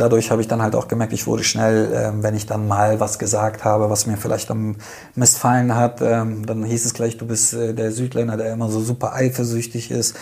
[0.00, 3.00] dadurch habe ich dann halt auch gemerkt, ich wurde schnell, äh, wenn ich dann mal
[3.00, 4.76] was gesagt habe, was mir vielleicht am
[5.14, 8.80] missfallen hat, ähm, dann hieß es gleich, du bist äh, der Südländer, der immer so
[8.80, 10.16] super eifersüchtig ist.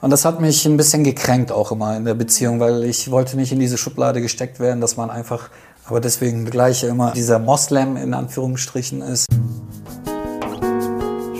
[0.00, 3.36] Und das hat mich ein bisschen gekränkt auch immer in der Beziehung, weil ich wollte
[3.36, 5.50] nicht in diese Schublade gesteckt werden, dass man einfach,
[5.86, 9.26] aber deswegen gleich immer dieser Moslem in Anführungsstrichen ist.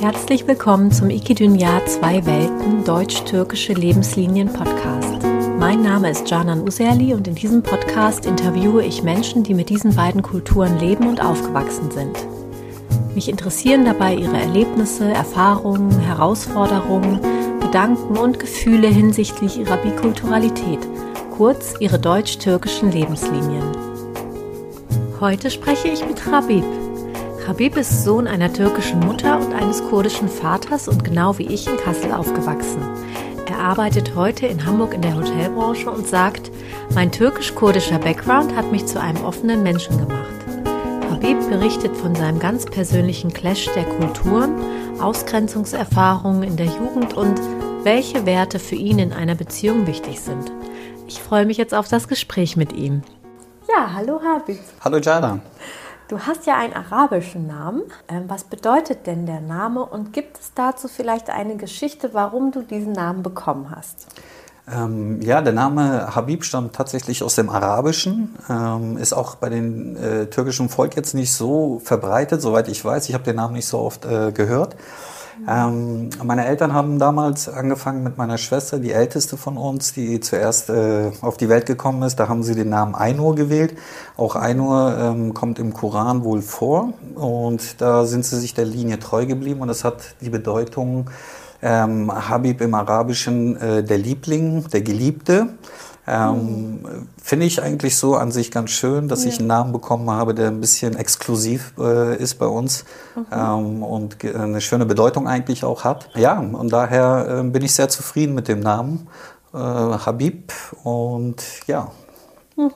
[0.01, 5.22] Herzlich willkommen zum Ikidünya Zwei Welten Deutsch-Türkische Lebenslinien Podcast.
[5.63, 9.95] Mein Name ist Canan Userli und in diesem Podcast interviewe ich Menschen, die mit diesen
[9.95, 12.19] beiden Kulturen leben und aufgewachsen sind.
[13.15, 17.21] Mich interessieren dabei ihre Erlebnisse, Erfahrungen, Herausforderungen,
[17.61, 20.81] Gedanken und Gefühle hinsichtlich ihrer Bikulturalität,
[21.37, 23.63] kurz ihre deutsch-türkischen Lebenslinien.
[25.21, 26.65] Heute spreche ich mit Habib.
[27.47, 31.77] Habib ist Sohn einer türkischen Mutter und eines kurdischen Vaters und genau wie ich in
[31.77, 32.83] Kassel aufgewachsen.
[33.53, 36.51] Er arbeitet heute in Hamburg in der Hotelbranche und sagt,
[36.95, 40.33] mein türkisch-kurdischer Background hat mich zu einem offenen Menschen gemacht.
[41.11, 44.55] Habib berichtet von seinem ganz persönlichen Clash der Kulturen,
[45.03, 47.39] Ausgrenzungserfahrungen in der Jugend und
[47.83, 50.51] welche Werte für ihn in einer Beziehung wichtig sind.
[51.07, 53.03] Ich freue mich jetzt auf das Gespräch mit ihm.
[53.69, 54.61] Ja, hallo Habib.
[54.81, 55.41] Hallo Jada.
[56.13, 57.85] Du hast ja einen arabischen Namen.
[58.07, 62.61] Ähm, was bedeutet denn der Name und gibt es dazu vielleicht eine Geschichte, warum du
[62.61, 64.09] diesen Namen bekommen hast?
[64.71, 69.97] Ähm, ja, der Name Habib stammt tatsächlich aus dem Arabischen, ähm, ist auch bei dem
[69.97, 73.09] äh, türkischen Volk jetzt nicht so verbreitet, soweit ich weiß.
[73.09, 74.77] Ich habe den Namen nicht so oft äh, gehört.
[75.49, 80.71] Ähm, meine Eltern haben damals angefangen mit meiner Schwester, die älteste von uns, die zuerst
[80.71, 82.17] äh, auf die Welt gekommen ist.
[82.17, 83.77] Da haben sie den Namen Ainur gewählt.
[84.17, 88.99] Auch Ainur ähm, kommt im Koran wohl vor und da sind sie sich der Linie
[88.99, 91.11] treu geblieben und das hat die Bedeutung
[91.63, 95.49] ähm, Habib im Arabischen äh, der Liebling, der Geliebte.
[96.07, 97.09] Ähm, mhm.
[97.23, 99.31] Finde ich eigentlich so an sich ganz schön, dass ja.
[99.31, 102.85] ich einen Namen bekommen habe, der ein bisschen exklusiv äh, ist bei uns
[103.15, 103.27] mhm.
[103.31, 106.09] ähm, und eine schöne Bedeutung eigentlich auch hat.
[106.17, 109.09] Ja, und daher äh, bin ich sehr zufrieden mit dem Namen
[109.55, 111.93] äh, Habib und ja.
[112.57, 112.73] Mhm.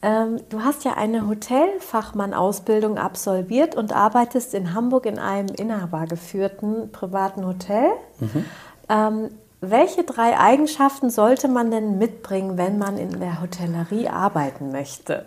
[0.00, 7.44] Ähm, du hast ja eine Hotelfachmann-Ausbildung absolviert und arbeitest in Hamburg in einem inhabergeführten privaten
[7.44, 7.90] Hotel.
[8.20, 8.44] Mhm.
[8.88, 9.30] Ähm,
[9.60, 15.26] welche drei Eigenschaften sollte man denn mitbringen, wenn man in der Hotellerie arbeiten möchte?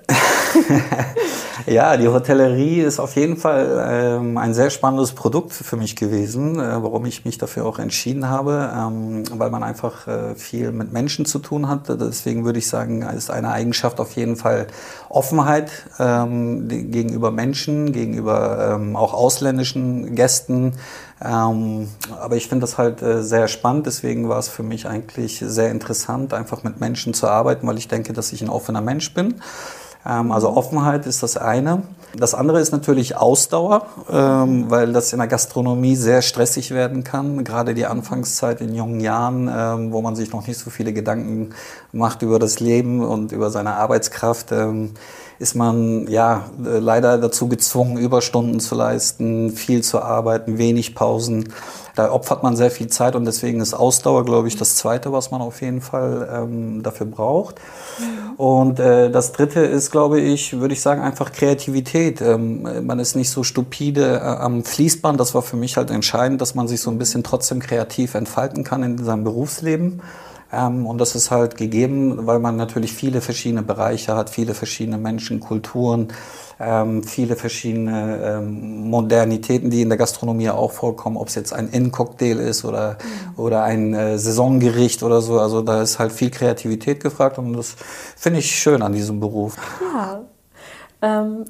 [1.65, 6.59] ja, die Hotellerie ist auf jeden Fall ähm, ein sehr spannendes Produkt für mich gewesen,
[6.61, 10.93] äh, warum ich mich dafür auch entschieden habe, ähm, weil man einfach äh, viel mit
[10.93, 11.89] Menschen zu tun hat.
[11.89, 14.67] Deswegen würde ich sagen, ist eine Eigenschaft auf jeden Fall
[15.09, 20.73] Offenheit ähm, gegenüber Menschen, gegenüber ähm, auch ausländischen Gästen.
[21.23, 21.87] Ähm,
[22.19, 25.69] aber ich finde das halt äh, sehr spannend, deswegen war es für mich eigentlich sehr
[25.69, 29.35] interessant, einfach mit Menschen zu arbeiten, weil ich denke, dass ich ein offener Mensch bin.
[30.05, 31.83] Ähm, also Offenheit ist das eine.
[32.15, 37.43] Das andere ist natürlich Ausdauer, ähm, weil das in der Gastronomie sehr stressig werden kann.
[37.43, 41.51] Gerade die Anfangszeit in jungen Jahren, ähm, wo man sich noch nicht so viele Gedanken
[41.93, 44.51] macht über das Leben und über seine Arbeitskraft.
[44.51, 44.91] Ähm,
[45.41, 51.51] ist man ja äh, leider dazu gezwungen, Überstunden zu leisten, viel zu arbeiten, wenig Pausen.
[51.95, 55.31] Da opfert man sehr viel Zeit und deswegen ist Ausdauer, glaube ich, das Zweite, was
[55.31, 57.55] man auf jeden Fall ähm, dafür braucht.
[57.99, 58.35] Mhm.
[58.35, 62.21] Und äh, das Dritte ist, glaube ich, würde ich sagen, einfach Kreativität.
[62.21, 65.19] Ähm, man ist nicht so stupide äh, am Fließband.
[65.19, 68.63] Das war für mich halt entscheidend, dass man sich so ein bisschen trotzdem kreativ entfalten
[68.63, 70.01] kann in seinem Berufsleben.
[70.51, 74.97] Ähm, und das ist halt gegeben, weil man natürlich viele verschiedene Bereiche hat, viele verschiedene
[74.97, 76.09] Menschen, Kulturen,
[76.59, 81.69] ähm, viele verschiedene ähm, Modernitäten, die in der Gastronomie auch vorkommen, ob es jetzt ein
[81.69, 83.39] In-Cocktail ist oder, mhm.
[83.39, 85.39] oder ein äh, Saisongericht oder so.
[85.39, 87.75] Also da ist halt viel Kreativität gefragt und das
[88.15, 89.57] finde ich schön an diesem Beruf.
[89.81, 90.21] Ja.
[91.01, 91.45] Ähm,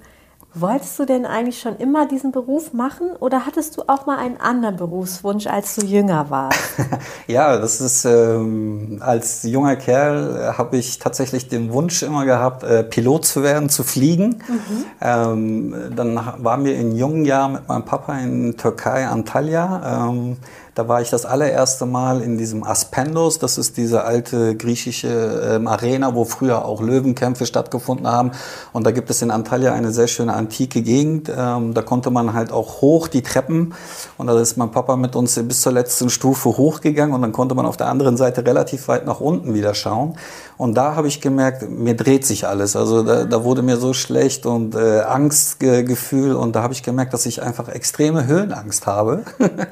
[0.54, 4.36] Wolltest du denn eigentlich schon immer diesen Beruf machen oder hattest du auch mal einen
[4.36, 6.60] anderen Berufswunsch, als du jünger warst?
[7.28, 12.64] ja, das ist ähm, als junger Kerl äh, habe ich tatsächlich den Wunsch immer gehabt,
[12.64, 14.44] äh, Pilot zu werden, zu fliegen.
[14.50, 14.86] Mhm.
[15.00, 20.10] Ähm, dann waren wir in jungen Jahren mit meinem Papa in Türkei, Antalya.
[20.10, 20.36] Ähm,
[20.74, 23.40] da war ich das allererste Mal in diesem Aspendos.
[23.40, 25.08] Das ist diese alte griechische
[25.56, 28.32] ähm, Arena, wo früher auch Löwenkämpfe stattgefunden haben.
[28.72, 31.30] Und da gibt es in Antalya eine sehr schöne antike Gegend.
[31.36, 33.74] Ähm, da konnte man halt auch hoch die Treppen.
[34.18, 37.14] Und da ist mein Papa mit uns bis zur letzten Stufe hochgegangen.
[37.14, 40.16] Und dann konnte man auf der anderen Seite relativ weit nach unten wieder schauen.
[40.58, 42.76] Und da habe ich gemerkt, mir dreht sich alles.
[42.78, 46.34] Also da, da wurde mir so schlecht und äh, Angstgefühl.
[46.34, 49.24] Und da habe ich gemerkt, dass ich einfach extreme Höhenangst habe.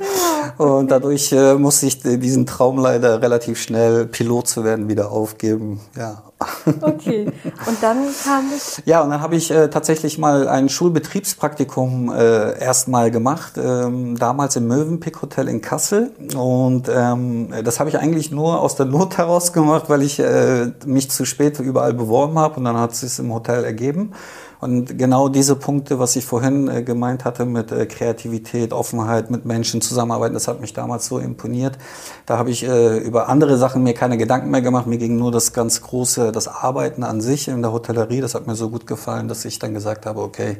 [0.57, 5.79] und dadurch äh, musste ich diesen Traum leider relativ schnell, Pilot zu werden, wieder aufgeben.
[5.97, 6.23] Ja.
[6.81, 7.31] Okay.
[7.67, 8.81] Und dann kam es.
[8.85, 14.55] Ja, und dann habe ich äh, tatsächlich mal ein Schulbetriebspraktikum äh, erstmal gemacht, ähm, damals
[14.55, 16.11] im Mövenpick Hotel in Kassel.
[16.35, 20.71] Und ähm, das habe ich eigentlich nur aus der Not heraus gemacht, weil ich äh,
[20.85, 24.13] mich zu spät überall beworben habe und dann hat es sich im Hotel ergeben.
[24.61, 29.45] Und genau diese Punkte, was ich vorhin äh, gemeint hatte mit äh, Kreativität, Offenheit, mit
[29.45, 31.77] Menschen zusammenarbeiten, das hat mich damals so imponiert.
[32.25, 34.85] Da habe ich äh, über andere Sachen mir keine Gedanken mehr gemacht.
[34.85, 38.19] Mir ging nur das ganz große, das Arbeiten an sich in der Hotellerie.
[38.19, 40.57] Das hat mir so gut gefallen, dass ich dann gesagt habe, okay,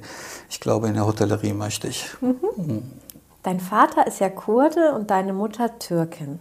[0.50, 2.08] ich glaube, in der Hotellerie möchte ich.
[2.22, 2.36] Mhm.
[2.56, 2.84] Mhm.
[3.44, 6.40] Dein Vater ist ja Kurde und deine Mutter Türkin.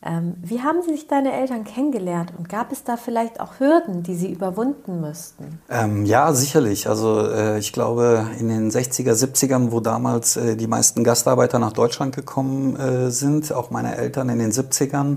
[0.00, 4.14] Ähm, wie haben sich deine Eltern kennengelernt und gab es da vielleicht auch Hürden, die
[4.14, 5.60] sie überwunden müssten?
[5.68, 6.88] Ähm, ja, sicherlich.
[6.88, 11.72] Also äh, ich glaube, in den 60er, 70ern, wo damals äh, die meisten Gastarbeiter nach
[11.72, 15.16] Deutschland gekommen äh, sind, auch meine Eltern in den 70ern,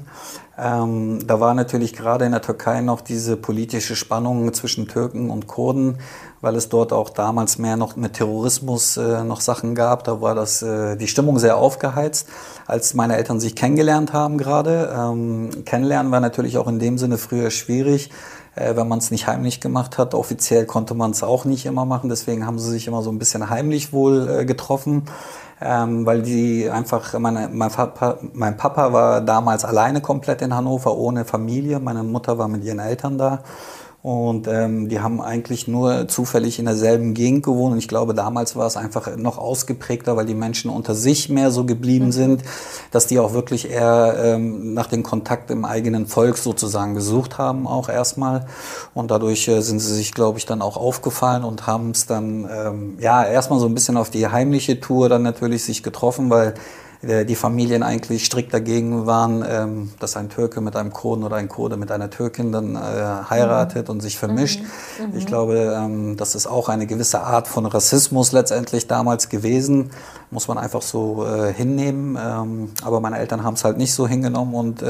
[0.62, 5.48] ähm, da war natürlich gerade in der Türkei noch diese politische Spannung zwischen Türken und
[5.48, 5.98] Kurden,
[6.42, 10.04] weil es dort auch damals mehr noch mit Terrorismus äh, noch Sachen gab.
[10.04, 12.30] Da war das äh, die Stimmung sehr aufgeheizt,
[12.68, 14.94] als meine Eltern sich kennengelernt haben gerade.
[14.96, 18.12] Ähm, kennenlernen war natürlich auch in dem Sinne früher schwierig,
[18.56, 20.14] äh, wenn man es nicht heimlich gemacht hat.
[20.14, 23.20] Offiziell konnte man es auch nicht immer machen, deswegen haben sie sich immer so ein
[23.20, 25.04] bisschen heimlich wohl äh, getroffen
[25.62, 30.98] ähm, weil die einfach, meine, mein, Papa, mein Papa war damals alleine komplett in Hannover,
[30.98, 31.80] ohne Familie.
[31.80, 33.44] Meine Mutter war mit ihren Eltern da.
[34.04, 37.74] Und ähm, die haben eigentlich nur zufällig in derselben Gegend gewohnt.
[37.74, 41.52] Und ich glaube, damals war es einfach noch ausgeprägter, weil die Menschen unter sich mehr
[41.52, 42.12] so geblieben mhm.
[42.12, 42.44] sind,
[42.90, 47.68] dass die auch wirklich eher ähm, nach dem Kontakt im eigenen Volk sozusagen gesucht haben,
[47.68, 48.48] auch erstmal.
[48.96, 52.50] Und dadurch äh, sind sie sich, glaube ich, dann auch aufgefallen und haben es dann,
[52.52, 56.56] ähm, ja, erstmal so ein bisschen auf die heimliche Tour dann natürlich sich getroffen, weil
[57.04, 61.50] die Familien eigentlich strikt dagegen waren, ähm, dass ein Türke mit einem Kurden oder ein
[61.50, 62.80] Kurde mit einer Türkin dann äh,
[63.28, 63.96] heiratet mhm.
[63.96, 64.62] und sich vermischt.
[65.00, 65.06] Mhm.
[65.08, 65.18] Mhm.
[65.18, 69.90] Ich glaube, ähm, das ist auch eine gewisse Art von Rassismus letztendlich damals gewesen.
[70.30, 72.18] Muss man einfach so äh, hinnehmen.
[72.22, 74.84] Ähm, aber meine Eltern haben es halt nicht so hingenommen und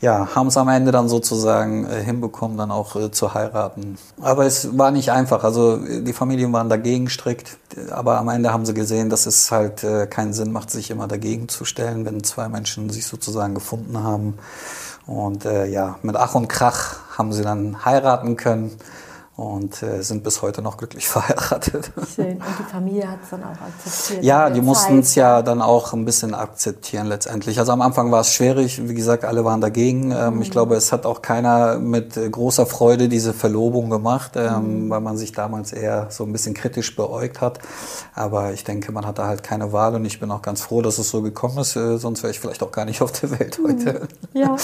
[0.00, 3.96] ja, haben es am Ende dann sozusagen hinbekommen, dann auch zu heiraten.
[4.20, 5.44] Aber es war nicht einfach.
[5.44, 7.58] Also die Familien waren dagegen strikt.
[7.90, 11.21] Aber am Ende haben sie gesehen, dass es halt keinen Sinn macht, sich immer dagegen
[11.22, 14.38] dagegen zu stellen, wenn zwei Menschen sich sozusagen gefunden haben.
[15.06, 18.76] Und äh, ja, mit Ach und Krach haben sie dann heiraten können
[19.42, 21.90] und äh, sind bis heute noch glücklich verheiratet.
[22.14, 22.34] Schön.
[22.34, 24.24] Und die Familie hat es dann auch akzeptiert?
[24.24, 27.58] Ja, die mussten es ja dann auch ein bisschen akzeptieren letztendlich.
[27.58, 30.12] Also am Anfang war es schwierig, wie gesagt, alle waren dagegen.
[30.12, 30.42] Ähm, mhm.
[30.42, 34.90] Ich glaube, es hat auch keiner mit großer Freude diese Verlobung gemacht, ähm, mhm.
[34.90, 37.58] weil man sich damals eher so ein bisschen kritisch beäugt hat.
[38.14, 40.98] Aber ich denke, man hatte halt keine Wahl und ich bin auch ganz froh, dass
[40.98, 43.58] es so gekommen ist, äh, sonst wäre ich vielleicht auch gar nicht auf der Welt
[43.58, 43.68] mhm.
[43.68, 44.08] heute.
[44.34, 44.56] Ja.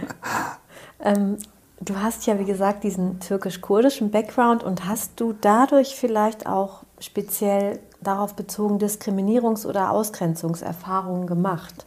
[1.02, 1.38] ähm,
[1.80, 7.78] Du hast ja, wie gesagt, diesen türkisch-kurdischen Background und hast du dadurch vielleicht auch speziell
[8.00, 11.84] darauf bezogen Diskriminierungs- oder Ausgrenzungserfahrungen gemacht?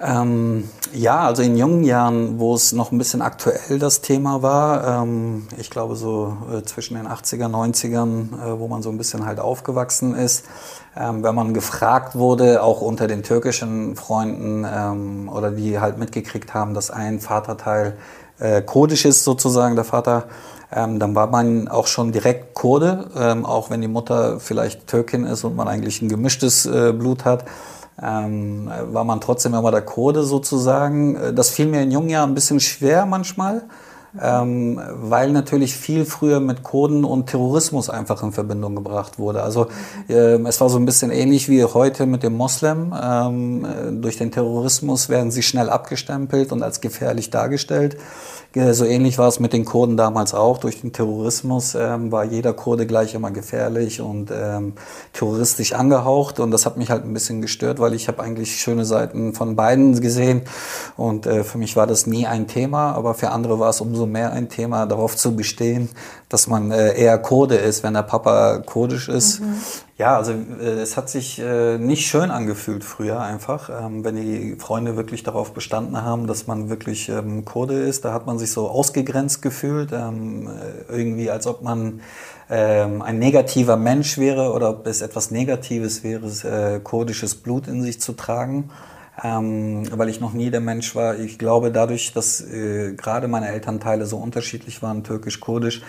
[0.00, 5.02] Ähm, ja, also in jungen Jahren, wo es noch ein bisschen aktuell das Thema war,
[5.02, 9.26] ähm, ich glaube so äh, zwischen den 80er, 90ern, äh, wo man so ein bisschen
[9.26, 10.46] halt aufgewachsen ist,
[10.96, 16.54] ähm, wenn man gefragt wurde, auch unter den türkischen Freunden ähm, oder die halt mitgekriegt
[16.54, 17.98] haben, dass ein Vaterteil
[18.40, 20.24] äh, kurdisch ist sozusagen, der Vater,
[20.70, 25.24] ähm, dann war man auch schon direkt Kurde, ähm, auch wenn die Mutter vielleicht Türkin
[25.24, 27.44] ist und man eigentlich ein gemischtes äh, Blut hat.
[28.00, 31.16] Ähm, war man trotzdem immer der Kurde sozusagen.
[31.16, 33.62] Äh, das fiel mir in jungen Jahren ein bisschen schwer manchmal,
[34.20, 39.42] ähm, weil natürlich viel früher mit Kurden und Terrorismus einfach in Verbindung gebracht wurde.
[39.42, 39.66] Also
[40.08, 42.94] äh, es war so ein bisschen ähnlich wie heute mit dem Moslem.
[43.00, 47.96] Ähm, äh, durch den Terrorismus werden sie schnell abgestempelt und als gefährlich dargestellt.
[48.54, 50.56] So ähnlich war es mit den Kurden damals auch.
[50.56, 54.72] Durch den Terrorismus ähm, war jeder Kurde gleich immer gefährlich und ähm,
[55.12, 56.40] terroristisch angehaucht.
[56.40, 59.54] Und das hat mich halt ein bisschen gestört, weil ich habe eigentlich schöne Seiten von
[59.54, 60.42] beiden gesehen.
[60.96, 63.97] Und äh, für mich war das nie ein Thema, aber für andere war es umso
[64.06, 65.88] mehr ein Thema, darauf zu bestehen,
[66.28, 69.40] dass man äh, eher Kurde ist, wenn der Papa kurdisch ist.
[69.40, 69.54] Mhm.
[69.98, 74.56] Ja, also äh, es hat sich äh, nicht schön angefühlt früher einfach, ähm, wenn die
[74.56, 78.04] Freunde wirklich darauf bestanden haben, dass man wirklich ähm, Kurde ist.
[78.04, 82.00] Da hat man sich so ausgegrenzt gefühlt, ähm, äh, irgendwie als ob man
[82.48, 88.00] ähm, ein negativer Mensch wäre oder ob es etwas Negatives wäre, kurdisches Blut in sich
[88.00, 88.70] zu tragen
[89.22, 91.18] ähm, weil ich noch nie der Mensch war.
[91.18, 95.82] Ich glaube, dadurch, dass äh, gerade meine Elternteile so unterschiedlich waren, türkisch-kurdisch,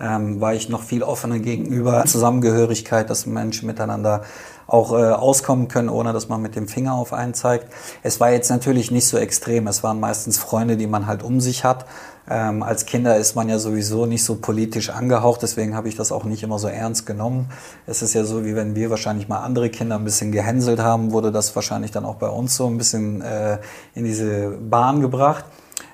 [0.00, 4.22] ähm, war ich noch viel offener gegenüber Zusammengehörigkeit, dass Menschen miteinander
[4.66, 7.72] auch äh, auskommen können, ohne dass man mit dem Finger auf einen zeigt.
[8.02, 9.66] Es war jetzt natürlich nicht so extrem.
[9.66, 11.86] Es waren meistens Freunde, die man halt um sich hat.
[12.28, 16.10] Ähm, als Kinder ist man ja sowieso nicht so politisch angehaucht, deswegen habe ich das
[16.10, 17.48] auch nicht immer so ernst genommen.
[17.86, 21.12] Es ist ja so, wie wenn wir wahrscheinlich mal andere Kinder ein bisschen gehänselt haben,
[21.12, 23.58] wurde das wahrscheinlich dann auch bei uns so ein bisschen äh,
[23.94, 25.44] in diese Bahn gebracht.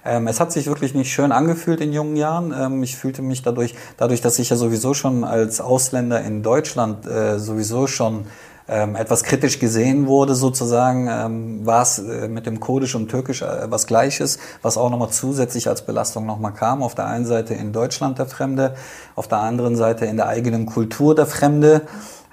[0.04, 2.52] Ähm, es hat sich wirklich nicht schön angefühlt in jungen Jahren.
[2.56, 7.06] Ähm, ich fühlte mich dadurch, dadurch, dass ich ja sowieso schon als Ausländer in Deutschland
[7.06, 8.26] äh, sowieso schon
[8.68, 13.42] ähm, etwas kritisch gesehen wurde, sozusagen, ähm, war es äh, mit dem Kurdisch und Türkisch
[13.42, 16.82] äh, was Gleiches, was auch nochmal zusätzlich als Belastung nochmal kam.
[16.82, 18.74] Auf der einen Seite in Deutschland der Fremde,
[19.16, 21.82] auf der anderen Seite in der eigenen Kultur der Fremde.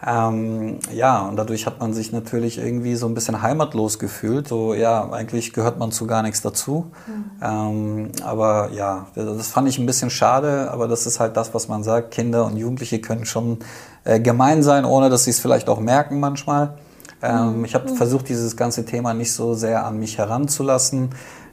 [0.05, 4.47] Ähm, ja, und dadurch hat man sich natürlich irgendwie so ein bisschen heimatlos gefühlt.
[4.47, 6.91] So, ja, eigentlich gehört man zu gar nichts dazu.
[7.07, 7.23] Mhm.
[7.41, 11.67] Ähm, aber ja, das fand ich ein bisschen schade, aber das ist halt das, was
[11.67, 12.11] man sagt.
[12.11, 13.59] Kinder und Jugendliche können schon
[14.05, 16.77] äh, gemein sein, ohne dass sie es vielleicht auch merken manchmal.
[17.21, 17.65] Ähm, mhm.
[17.65, 17.95] Ich habe mhm.
[17.95, 21.09] versucht, dieses ganze Thema nicht so sehr an mich heranzulassen.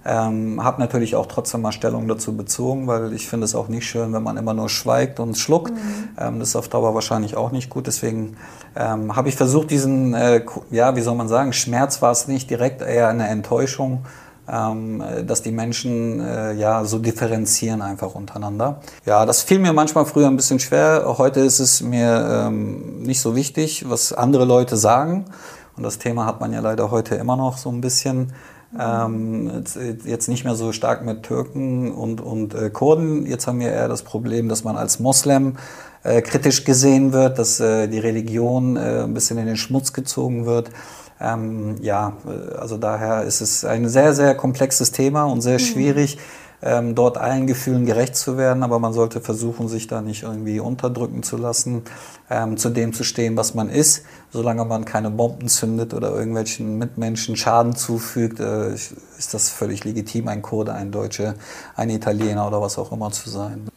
[0.08, 3.86] Ähm, habe natürlich auch trotzdem mal Stellung dazu bezogen, weil ich finde es auch nicht
[3.86, 5.72] schön, wenn man immer nur schweigt und schluckt.
[5.72, 6.08] Mhm.
[6.16, 7.88] Ähm, das ist auf Dauer wahrscheinlich auch nicht gut.
[7.88, 8.36] Deswegen
[8.76, 12.48] ähm, habe ich versucht, diesen, äh, ja, wie soll man sagen, Schmerz war es nicht
[12.50, 14.04] direkt, eher eine Enttäuschung,
[14.48, 18.80] ähm, dass die Menschen äh, ja so differenzieren einfach untereinander.
[19.06, 21.16] Ja, das fiel mir manchmal früher ein bisschen schwer.
[21.18, 25.25] Heute ist es mir ähm, nicht so wichtig, was andere Leute sagen.
[25.76, 28.32] Und das Thema hat man ja leider heute immer noch so ein bisschen.
[28.78, 29.64] Ähm,
[30.04, 33.26] jetzt, nicht mehr so stark mit Türken und, und äh, Kurden.
[33.26, 35.56] Jetzt haben wir eher das Problem, dass man als Moslem
[36.02, 40.46] äh, kritisch gesehen wird, dass äh, die Religion äh, ein bisschen in den Schmutz gezogen
[40.46, 40.70] wird.
[41.20, 45.64] Ähm, ja, äh, also daher ist es ein sehr, sehr komplexes Thema und sehr mhm.
[46.66, 48.62] Ähm, dort allen Gefühlen gerecht zu werden.
[48.62, 51.82] Aber man sollte versuchen, sich da nicht irgendwie unterdrücken zu lassen,
[52.28, 54.04] ähm, zu dem zu stehen, was man ist.
[54.30, 60.28] Solange man keine Bomben zündet oder irgendwelchen Mitmenschen Schaden zufügt, äh, ist das völlig legitim,
[60.28, 61.35] ein Kurde, ein Deutscher,
[61.76, 63.68] ein Italiener oder was auch immer zu sein.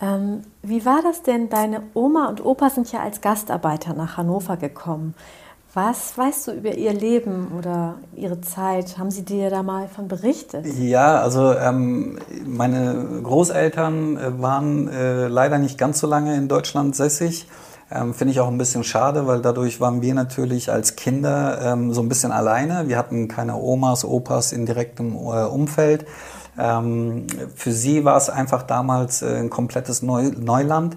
[0.00, 1.48] Ähm, wie war das denn?
[1.48, 5.14] Deine Oma und Opa sind ja als Gastarbeiter nach Hannover gekommen.
[5.72, 8.98] Was weißt du über ihr Leben oder ihre Zeit?
[8.98, 10.66] Haben sie dir da mal von berichtet?
[10.66, 16.96] Ja, also ähm, meine Großeltern äh, waren äh, leider nicht ganz so lange in Deutschland
[16.96, 17.46] sässig.
[17.88, 21.92] Ähm, Finde ich auch ein bisschen schade, weil dadurch waren wir natürlich als Kinder ähm,
[21.92, 22.88] so ein bisschen alleine.
[22.88, 26.04] Wir hatten keine Omas, Opas in direktem äh, Umfeld.
[26.58, 30.96] Ähm, für sie war es einfach damals äh, ein komplettes Neu Neuland.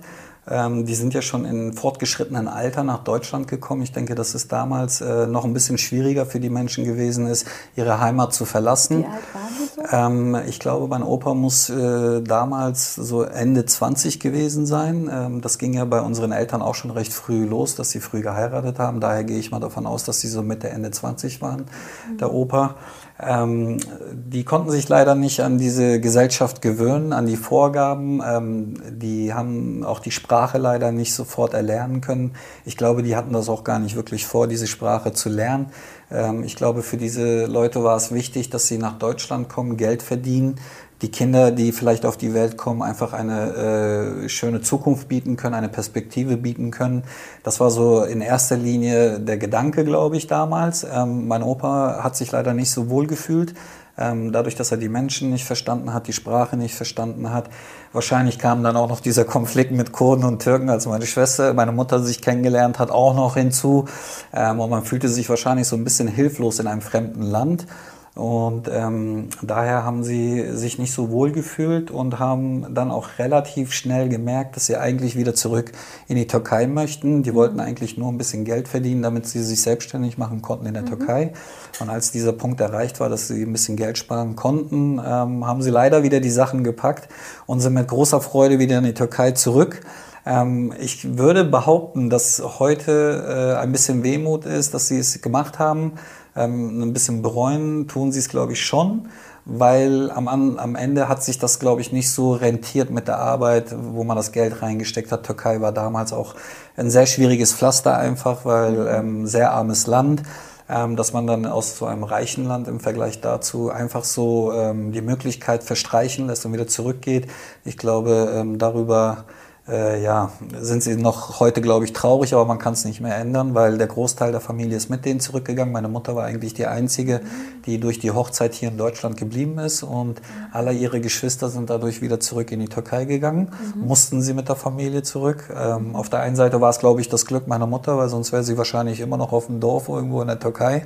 [0.49, 3.81] Ähm, die sind ja schon in fortgeschrittenen Alter nach Deutschland gekommen.
[3.81, 7.47] Ich denke, dass es damals äh, noch ein bisschen schwieriger für die Menschen gewesen ist,
[7.75, 8.99] ihre Heimat zu verlassen.
[8.99, 9.81] Wie alt waren die so?
[9.91, 15.09] Ähm, ich glaube, mein Opa muss äh, damals so Ende 20 gewesen sein.
[15.11, 18.21] Ähm, das ging ja bei unseren Eltern auch schon recht früh los, dass sie früh
[18.21, 18.99] geheiratet haben.
[18.99, 21.65] Daher gehe ich mal davon aus, dass sie so Mitte, Ende 20 waren,
[22.11, 22.17] mhm.
[22.17, 22.75] der Opa.
[23.19, 23.77] Ähm,
[24.11, 28.21] die konnten sich leider nicht an diese Gesellschaft gewöhnen, an die Vorgaben.
[28.25, 32.33] Ähm, die haben auch die Sprache leider nicht sofort erlernen können.
[32.65, 35.67] Ich glaube, die hatten das auch gar nicht wirklich vor, diese Sprache zu lernen.
[36.11, 40.01] Ähm, ich glaube, für diese Leute war es wichtig, dass sie nach Deutschland kommen, Geld
[40.01, 40.55] verdienen,
[41.03, 45.53] die Kinder, die vielleicht auf die Welt kommen, einfach eine äh, schöne Zukunft bieten können,
[45.53, 47.03] eine Perspektive bieten können.
[47.43, 50.85] Das war so in erster Linie der Gedanke, glaube ich, damals.
[50.85, 53.53] Ähm, mein Opa hat sich leider nicht so wohl gefühlt.
[53.95, 57.49] Ähm, dadurch, dass er die Menschen nicht verstanden hat, die Sprache nicht verstanden hat.
[57.91, 61.73] Wahrscheinlich kam dann auch noch dieser Konflikt mit Kurden und Türken, als meine Schwester, meine
[61.73, 63.85] Mutter sich kennengelernt hat, auch noch hinzu.
[64.33, 67.67] Ähm, und man fühlte sich wahrscheinlich so ein bisschen hilflos in einem fremden Land.
[68.15, 73.73] Und ähm, daher haben sie sich nicht so wohl gefühlt und haben dann auch relativ
[73.73, 75.71] schnell gemerkt, dass sie eigentlich wieder zurück
[76.07, 77.23] in die Türkei möchten.
[77.23, 77.35] Die mhm.
[77.35, 80.83] wollten eigentlich nur ein bisschen Geld verdienen, damit sie sich selbstständig machen konnten in der
[80.83, 80.89] mhm.
[80.89, 81.33] Türkei.
[81.79, 85.63] Und als dieser Punkt erreicht war, dass sie ein bisschen Geld sparen konnten, ähm, haben
[85.63, 87.09] sie leider wieder die Sachen gepackt
[87.47, 89.81] und sind mit großer Freude wieder in die Türkei zurück.
[90.23, 95.57] Ähm, ich würde behaupten, dass heute äh, ein bisschen Wehmut ist, dass sie es gemacht
[95.57, 95.93] haben
[96.35, 99.09] ähm, ein bisschen bereuen tun sie es, glaube ich, schon,
[99.45, 103.75] weil am, am Ende hat sich das, glaube ich, nicht so rentiert mit der Arbeit,
[103.77, 105.25] wo man das Geld reingesteckt hat.
[105.25, 106.35] Türkei war damals auch
[106.77, 110.23] ein sehr schwieriges Pflaster einfach, weil ähm, sehr armes Land
[110.69, 114.91] ähm, dass man dann aus so einem reichen Land im Vergleich dazu einfach so ähm,
[114.91, 117.27] die Möglichkeit verstreichen lässt und wieder zurückgeht.
[117.65, 119.25] Ich glaube, ähm, darüber
[119.67, 120.29] äh, ja,
[120.59, 123.77] sind sie noch heute, glaube ich, traurig, aber man kann es nicht mehr ändern, weil
[123.77, 125.71] der Großteil der Familie ist mit denen zurückgegangen.
[125.71, 127.21] Meine Mutter war eigentlich die Einzige,
[127.65, 132.01] die durch die Hochzeit hier in Deutschland geblieben ist und alle ihre Geschwister sind dadurch
[132.01, 133.87] wieder zurück in die Türkei gegangen, mhm.
[133.87, 135.49] mussten sie mit der Familie zurück.
[135.55, 138.33] Ähm, auf der einen Seite war es, glaube ich, das Glück meiner Mutter, weil sonst
[138.33, 140.85] wäre sie wahrscheinlich immer noch auf dem Dorf irgendwo in der Türkei.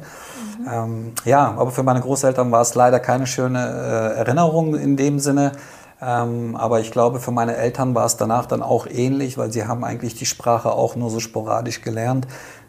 [0.60, 0.68] Mhm.
[0.72, 5.18] Ähm, ja, aber für meine Großeltern war es leider keine schöne äh, Erinnerung in dem
[5.18, 5.54] Sinne.
[6.02, 9.66] Ähm, aber ich glaube, für meine Eltern war es danach dann auch ähnlich, weil sie
[9.66, 12.28] haben eigentlich die Sprache auch nur so sporadisch gelernt.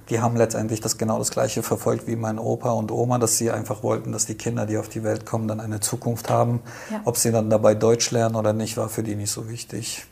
[0.09, 3.51] Die haben letztendlich das genau das Gleiche verfolgt wie mein Opa und Oma, dass sie
[3.51, 6.61] einfach wollten, dass die Kinder, die auf die Welt kommen, dann eine Zukunft haben.
[6.91, 7.03] Ja.
[7.05, 10.07] Ob sie dann dabei Deutsch lernen oder nicht, war für die nicht so wichtig.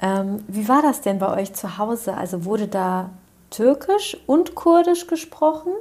[0.00, 2.14] Ähm, wie war das denn bei euch zu Hause?
[2.14, 3.10] Also wurde da
[3.50, 5.72] Türkisch und Kurdisch gesprochen?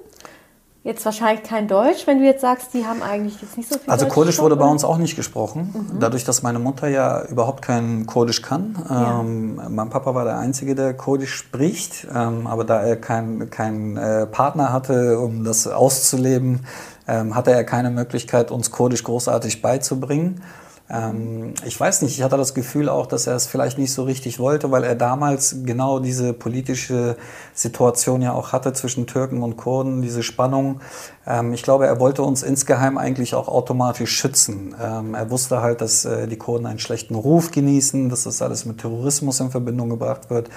[0.85, 3.89] Jetzt wahrscheinlich kein Deutsch, wenn du jetzt sagst, die haben eigentlich jetzt nicht so viel
[3.89, 5.73] Also Deutsch Kurdisch wurde bei uns auch nicht gesprochen.
[5.73, 5.99] Mhm.
[5.99, 8.77] Dadurch, dass meine Mutter ja überhaupt kein Kurdisch kann.
[8.87, 9.19] Ja.
[9.19, 12.05] Ähm, mein Papa war der Einzige, der Kurdisch spricht.
[12.15, 16.67] Ähm, aber da er keinen kein, äh, Partner hatte, um das auszuleben,
[17.07, 20.43] ähm, hatte er keine Möglichkeit, uns Kurdisch großartig beizubringen.
[20.87, 24.03] Ähm, ich weiß nicht, ich hatte das Gefühl auch, dass er es vielleicht nicht so
[24.03, 27.17] richtig wollte, weil er damals genau diese politische
[27.55, 30.81] Situation ja auch hatte zwischen Türken und Kurden, diese Spannung.
[31.25, 34.75] Ähm, ich glaube, er wollte uns insgeheim eigentlich auch automatisch schützen.
[34.79, 38.65] Ähm, er wusste halt, dass äh, die Kurden einen schlechten Ruf genießen, dass das alles
[38.65, 40.49] mit Terrorismus in Verbindung gebracht wird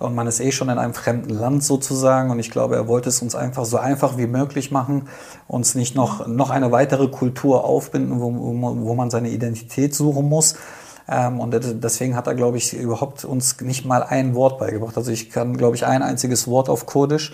[0.00, 3.10] und man ist eh schon in einem fremden Land sozusagen und ich glaube, er wollte
[3.10, 5.08] es uns einfach so einfach wie möglich machen,
[5.46, 10.56] uns nicht noch, noch eine weitere Kultur aufbinden, wo, wo man seine Identität suchen muss.
[11.10, 11.50] Ähm, und
[11.82, 14.96] deswegen hat er, glaube ich, überhaupt uns nicht mal ein Wort beigebracht.
[14.96, 17.32] Also ich kann, glaube ich, ein einziges Wort auf Kurdisch.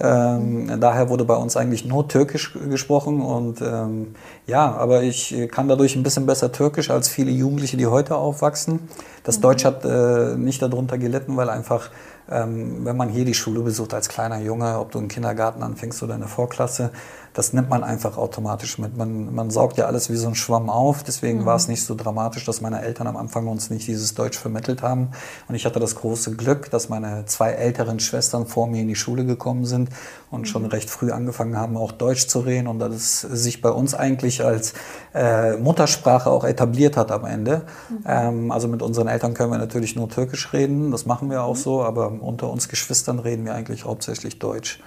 [0.00, 4.14] Ähm, daher wurde bei uns eigentlich nur Türkisch gesprochen und ähm,
[4.46, 8.88] ja, aber ich kann dadurch ein bisschen besser Türkisch als viele Jugendliche, die heute aufwachsen.
[9.24, 9.42] Das mhm.
[9.42, 11.90] Deutsch hat äh, nicht darunter gelitten, weil einfach,
[12.30, 16.00] ähm, wenn man hier die Schule besucht als kleiner Junge, ob du im Kindergarten anfängst
[16.04, 16.92] oder in der Vorklasse,
[17.38, 18.96] das nimmt man einfach automatisch mit.
[18.96, 21.04] Man, man saugt ja alles wie so ein Schwamm auf.
[21.04, 21.46] Deswegen mhm.
[21.46, 24.82] war es nicht so dramatisch, dass meine Eltern am Anfang uns nicht dieses Deutsch vermittelt
[24.82, 25.10] haben.
[25.46, 28.96] Und ich hatte das große Glück, dass meine zwei älteren Schwestern vor mir in die
[28.96, 29.90] Schule gekommen sind
[30.32, 30.44] und mhm.
[30.46, 32.66] schon recht früh angefangen haben, auch Deutsch zu reden.
[32.66, 34.74] Und dass es sich bei uns eigentlich als
[35.14, 37.62] äh, Muttersprache auch etabliert hat am Ende.
[37.88, 37.98] Mhm.
[38.04, 40.90] Ähm, also mit unseren Eltern können wir natürlich nur Türkisch reden.
[40.90, 41.60] Das machen wir auch mhm.
[41.60, 41.82] so.
[41.84, 44.80] Aber unter uns Geschwistern reden wir eigentlich hauptsächlich Deutsch.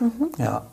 [0.00, 0.28] Mhm.
[0.36, 0.66] Ja.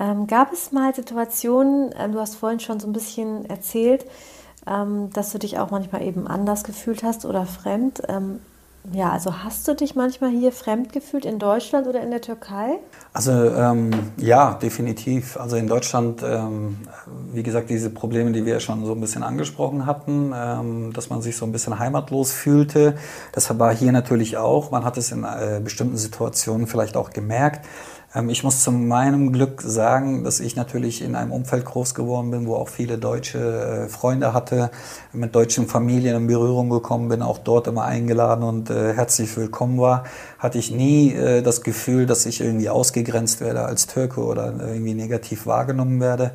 [0.00, 4.06] Ähm, gab es mal Situationen, äh, du hast vorhin schon so ein bisschen erzählt,
[4.66, 8.02] ähm, dass du dich auch manchmal eben anders gefühlt hast oder fremd.
[8.08, 8.40] Ähm,
[8.92, 12.78] ja, also hast du dich manchmal hier fremd gefühlt in Deutschland oder in der Türkei?
[13.12, 15.36] Also ähm, ja, definitiv.
[15.36, 16.78] Also in Deutschland, ähm,
[17.32, 21.20] wie gesagt, diese Probleme, die wir schon so ein bisschen angesprochen hatten, ähm, dass man
[21.20, 22.94] sich so ein bisschen heimatlos fühlte,
[23.32, 24.70] das war hier natürlich auch.
[24.70, 27.66] Man hat es in äh, bestimmten Situationen vielleicht auch gemerkt.
[28.14, 32.30] Ähm, ich muss zu meinem Glück sagen, dass ich natürlich in einem Umfeld groß geworden
[32.30, 34.70] bin, wo auch viele deutsche äh, Freunde hatte,
[35.12, 39.78] mit deutschen Familien in Berührung gekommen bin, auch dort immer eingeladen und äh, herzlich willkommen
[39.78, 40.04] war
[40.40, 44.94] hatte ich nie äh, das Gefühl, dass ich irgendwie ausgegrenzt werde als Türke oder irgendwie
[44.94, 46.32] negativ wahrgenommen werde.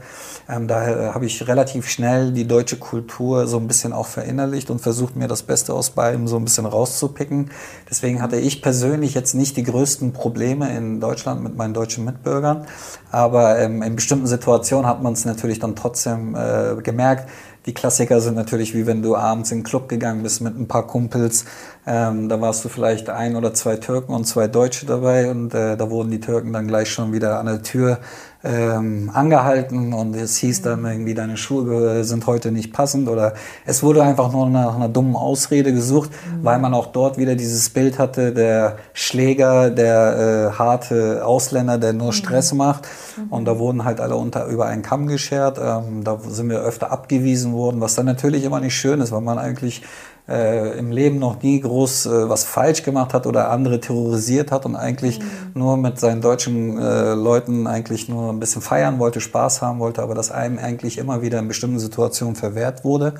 [0.48, 4.80] Ähm, daher habe ich relativ schnell die deutsche Kultur so ein bisschen auch verinnerlicht und
[4.80, 7.50] versucht mir das Beste aus beidem so ein bisschen rauszupicken.
[7.90, 12.66] Deswegen hatte ich persönlich jetzt nicht die größten Probleme in Deutschland mit meinen deutschen Mitbürgern,
[13.12, 17.30] aber ähm, in bestimmten Situationen hat man es natürlich dann trotzdem äh, gemerkt,
[17.66, 20.68] die Klassiker sind natürlich wie wenn du abends in den Club gegangen bist mit ein
[20.68, 21.46] paar Kumpels.
[21.88, 25.78] Ähm, da warst du vielleicht ein oder zwei Türken und zwei Deutsche dabei und äh,
[25.78, 28.00] da wurden die Türken dann gleich schon wieder an der Tür
[28.44, 33.34] ähm, angehalten und es hieß dann irgendwie, deine Schuhe sind heute nicht passend oder
[33.66, 36.44] es wurde einfach nur nach einer dummen Ausrede gesucht, mhm.
[36.44, 41.94] weil man auch dort wieder dieses Bild hatte, der Schläger, der äh, harte Ausländer, der
[41.94, 42.14] nur mhm.
[42.14, 42.60] Stress mhm.
[42.60, 42.88] macht
[43.30, 46.92] und da wurden halt alle unter, über einen Kamm geschert, ähm, da sind wir öfter
[46.92, 49.84] abgewiesen worden, was dann natürlich immer nicht schön ist, weil man eigentlich
[50.28, 54.66] äh, im Leben noch nie groß äh, was falsch gemacht hat oder andere terrorisiert hat
[54.66, 55.26] und eigentlich mhm.
[55.54, 60.02] nur mit seinen deutschen äh, Leuten eigentlich nur ein bisschen feiern wollte, Spaß haben wollte,
[60.02, 63.14] aber das einem eigentlich immer wieder in bestimmten Situationen verwehrt wurde.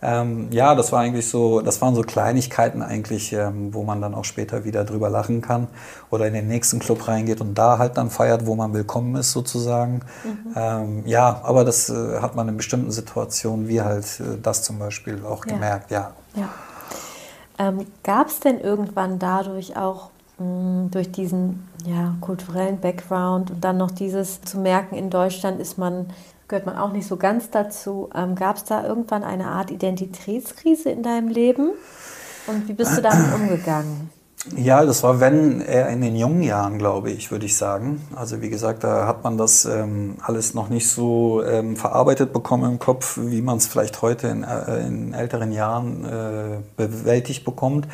[0.00, 4.14] Ähm, ja, das war eigentlich so, das waren so Kleinigkeiten eigentlich, ähm, wo man dann
[4.14, 5.66] auch später wieder drüber lachen kann
[6.10, 9.32] oder in den nächsten Club reingeht und da halt dann feiert, wo man willkommen ist
[9.32, 10.02] sozusagen.
[10.24, 10.54] Mhm.
[10.54, 14.78] Ähm, ja, aber das äh, hat man in bestimmten Situationen, wie halt äh, das zum
[14.78, 15.54] Beispiel auch ja.
[15.54, 16.12] gemerkt, ja.
[16.38, 16.48] Ja.
[17.58, 23.64] Ähm, Gab es denn irgendwann dadurch auch mh, mm, durch diesen ja, kulturellen Background und
[23.64, 26.06] dann noch dieses zu merken, in Deutschland ist man
[26.48, 28.08] gehört man auch nicht so ganz dazu.
[28.14, 31.70] Ähm, Gab es da irgendwann eine Art Identitätskrise in deinem Leben?
[32.46, 34.10] Und wie bist du damit umgegangen?
[34.56, 38.06] Ja, das war wenn eher in den jungen Jahren, glaube ich, würde ich sagen.
[38.14, 42.70] Also wie gesagt, da hat man das ähm, alles noch nicht so ähm, verarbeitet bekommen
[42.72, 47.88] im Kopf, wie man es vielleicht heute in, äh, in älteren Jahren äh, bewältigt bekommt.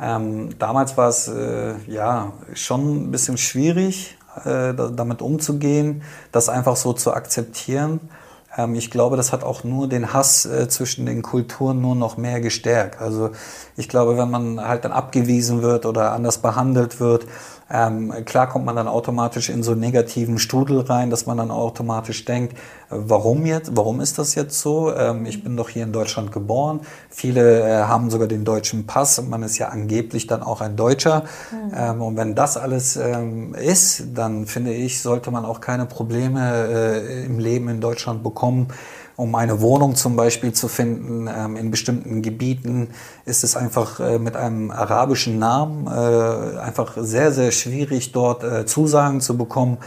[0.00, 6.76] Ähm, damals war es äh, ja schon ein bisschen schwierig, äh, damit umzugehen, das einfach
[6.76, 8.00] so zu akzeptieren.
[8.56, 12.16] Ähm, ich glaube, das hat auch nur den Hass äh, zwischen den Kulturen nur noch
[12.16, 13.00] mehr gestärkt.
[13.00, 13.30] Also
[13.76, 17.26] ich glaube, wenn man halt dann abgewiesen wird oder anders behandelt wird,
[17.72, 21.50] ähm, klar kommt man dann automatisch in so einen negativen Strudel rein, dass man dann
[21.50, 22.56] automatisch denkt,
[22.90, 24.94] warum jetzt, warum ist das jetzt so?
[24.94, 26.80] Ähm, ich bin doch hier in Deutschland geboren.
[27.08, 30.76] Viele äh, haben sogar den deutschen Pass und man ist ja angeblich dann auch ein
[30.76, 31.24] Deutscher.
[31.50, 31.72] Mhm.
[31.74, 36.66] Ähm, und wenn das alles ähm, ist, dann finde ich, sollte man auch keine Probleme
[36.68, 38.68] äh, im Leben in Deutschland bekommen
[39.16, 41.28] um eine Wohnung zum Beispiel zu finden.
[41.28, 42.88] Ähm, in bestimmten Gebieten
[43.24, 48.66] ist es einfach äh, mit einem arabischen Namen äh, einfach sehr, sehr schwierig, dort äh,
[48.66, 49.78] Zusagen zu bekommen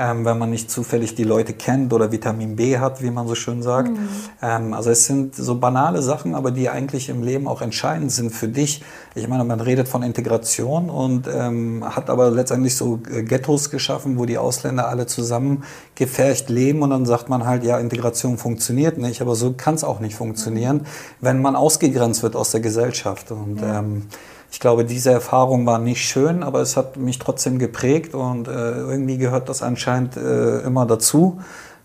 [0.00, 3.34] ähm, wenn man nicht zufällig die Leute kennt oder Vitamin B hat, wie man so
[3.34, 3.90] schön sagt.
[3.90, 4.08] Mhm.
[4.40, 8.30] Ähm, also es sind so banale Sachen, aber die eigentlich im Leben auch entscheidend sind
[8.30, 8.82] für dich.
[9.14, 14.18] Ich meine, man redet von Integration und ähm, hat aber letztendlich so äh, Ghettos geschaffen,
[14.18, 15.64] wo die Ausländer alle zusammen
[15.96, 19.84] gefärcht leben und dann sagt man halt, ja, Integration funktioniert nicht, aber so kann es
[19.84, 20.82] auch nicht funktionieren, mhm.
[21.20, 23.32] wenn man ausgegrenzt wird aus der Gesellschaft.
[23.32, 23.80] Und ja.
[23.80, 24.04] ähm,
[24.50, 28.50] ich glaube, diese Erfahrung war nicht schön, aber es hat mich trotzdem geprägt und äh,
[28.50, 31.40] irgendwie gehört das anscheinend äh, immer dazu.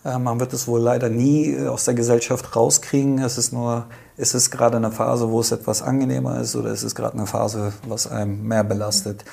[0.06, 3.20] Äh, man wird es wohl leider nie äh, aus der Gesellschaft rauskriegen.
[3.20, 3.86] Es ist nur,
[4.18, 7.26] ist es gerade eine Phase, wo es etwas angenehmer ist oder ist es gerade eine
[7.26, 9.26] Phase, was einem mehr belastet.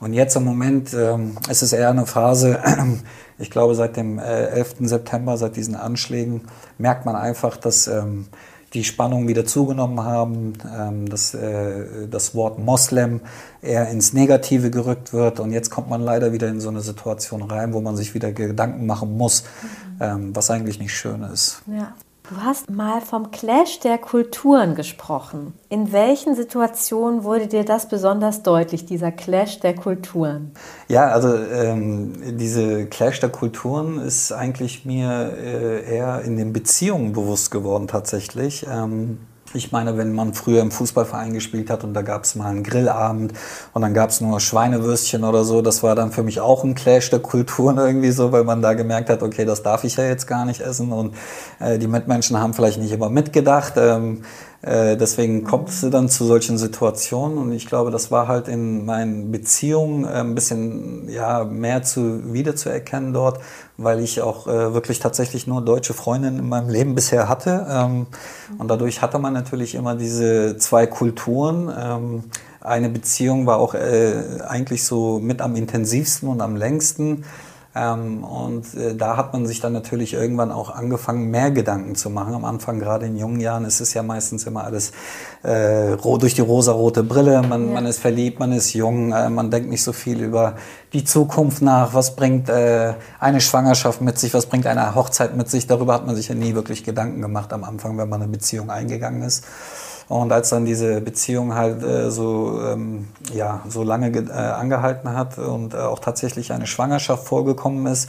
[0.00, 2.60] Und jetzt im Moment ähm, ist es eher eine Phase,
[3.38, 4.80] ich glaube, seit dem 11.
[4.80, 6.42] Äh, September, seit diesen Anschlägen,
[6.76, 8.26] merkt man einfach, dass ähm,
[8.74, 13.20] die Spannungen wieder zugenommen haben, ähm, dass äh, das Wort Moslem
[13.62, 17.42] eher ins Negative gerückt wird und jetzt kommt man leider wieder in so eine Situation
[17.42, 20.02] rein, wo man sich wieder Gedanken machen muss, mhm.
[20.02, 21.62] ähm, was eigentlich nicht schön ist.
[21.66, 21.94] Ja.
[22.28, 25.54] Du hast mal vom Clash der Kulturen gesprochen.
[25.68, 30.50] In welchen Situationen wurde dir das besonders deutlich, dieser Clash der Kulturen?
[30.88, 37.12] Ja, also ähm, diese Clash der Kulturen ist eigentlich mir äh, eher in den Beziehungen
[37.12, 38.66] bewusst geworden tatsächlich.
[38.68, 39.18] Ähm,
[39.56, 42.62] ich meine, wenn man früher im Fußballverein gespielt hat und da gab es mal einen
[42.62, 43.32] Grillabend
[43.72, 46.74] und dann gab es nur Schweinewürstchen oder so, das war dann für mich auch ein
[46.74, 50.04] Clash der Kulturen irgendwie so, weil man da gemerkt hat, okay, das darf ich ja
[50.04, 51.14] jetzt gar nicht essen und
[51.58, 53.74] äh, die Mitmenschen haben vielleicht nicht immer mitgedacht.
[53.76, 54.22] Ähm,
[54.66, 58.84] äh, deswegen kommt es dann zu solchen Situationen und ich glaube, das war halt in
[58.84, 63.38] meinen Beziehungen äh, ein bisschen ja, mehr zu wiederzuerkennen dort,
[63.76, 67.64] weil ich auch äh, wirklich tatsächlich nur deutsche Freundinnen in meinem Leben bisher hatte.
[67.70, 68.06] Ähm,
[68.58, 71.72] und dadurch hatte man natürlich immer diese zwei Kulturen.
[71.78, 72.24] Ähm,
[72.60, 77.22] eine Beziehung war auch äh, eigentlich so mit am intensivsten und am längsten.
[77.76, 82.08] Ähm, und äh, da hat man sich dann natürlich irgendwann auch angefangen, mehr Gedanken zu
[82.08, 82.32] machen.
[82.32, 84.92] Am Anfang, gerade in jungen Jahren, ist es ja meistens immer alles
[85.42, 87.42] äh, durch die rosarote Brille.
[87.42, 87.74] Man, ja.
[87.74, 90.54] man ist verliebt, man ist jung, äh, man denkt nicht so viel über
[90.94, 91.92] die Zukunft nach.
[91.92, 94.32] Was bringt äh, eine Schwangerschaft mit sich?
[94.32, 95.66] Was bringt eine Hochzeit mit sich?
[95.66, 98.70] Darüber hat man sich ja nie wirklich Gedanken gemacht am Anfang, wenn man eine Beziehung
[98.70, 99.44] eingegangen ist.
[100.08, 105.38] Und als dann diese Beziehung halt äh, so, ähm, ja, so lange äh, angehalten hat
[105.38, 108.08] und äh, auch tatsächlich eine Schwangerschaft vorgekommen ist,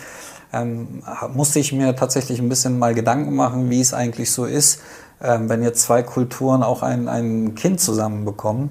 [0.53, 1.01] ähm,
[1.33, 4.81] musste ich mir tatsächlich ein bisschen mal Gedanken machen, wie es eigentlich so ist,
[5.21, 8.69] ähm, wenn jetzt zwei Kulturen auch ein, ein Kind zusammenbekommen.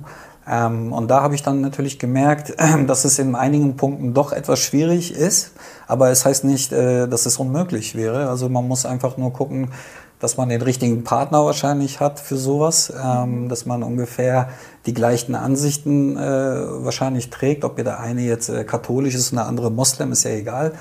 [0.48, 2.54] Ähm, und da habe ich dann natürlich gemerkt,
[2.86, 5.52] dass es in einigen Punkten doch etwas schwierig ist,
[5.88, 8.28] aber es heißt nicht, äh, dass es unmöglich wäre.
[8.28, 9.72] Also man muss einfach nur gucken,
[10.18, 14.48] dass man den richtigen Partner wahrscheinlich hat für sowas, ähm, dass man ungefähr
[14.86, 17.64] die gleichen Ansichten äh, wahrscheinlich trägt.
[17.64, 20.72] Ob ihr der eine jetzt äh, katholisch ist und der andere Moslem, ist ja egal.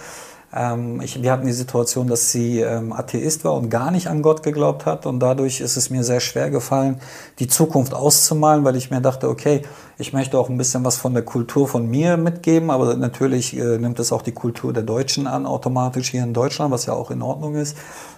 [0.53, 4.21] Ähm, ich, wir hatten die Situation, dass sie ähm, Atheist war und gar nicht an
[4.21, 5.05] Gott geglaubt hat.
[5.05, 6.99] Und dadurch ist es mir sehr schwer gefallen,
[7.39, 9.63] die Zukunft auszumalen, weil ich mir dachte, okay,
[9.97, 13.77] ich möchte auch ein bisschen was von der Kultur von mir mitgeben, aber natürlich äh,
[13.77, 17.11] nimmt es auch die Kultur der Deutschen an, automatisch hier in Deutschland, was ja auch
[17.11, 17.77] in Ordnung ist.